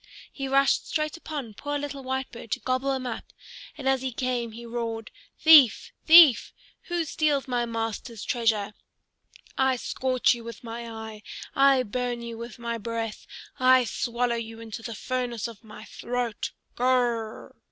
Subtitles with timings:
[0.33, 3.25] He rushed straight upon poor little Whitebird to gobble him up,
[3.77, 6.51] and as he came he roared: "Thief, thief!
[6.87, 8.73] who steals my master's treasure?
[9.59, 11.21] I scorch you with my eye!
[11.55, 13.27] I burn you with my breath!
[13.59, 16.49] I swallow you into the furnace of my throat.
[16.75, 17.55] Gr r r r!"